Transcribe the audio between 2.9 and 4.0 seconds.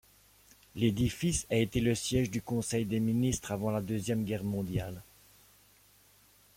Ministres avant la